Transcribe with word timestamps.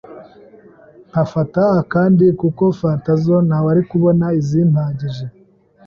nkafata 1.09 1.63
akandi 1.81 2.25
kuko 2.41 2.63
fanta 2.79 3.11
zo 3.23 3.35
ntawari 3.47 3.81
kubona 3.91 4.25
izimpagije 4.39 5.25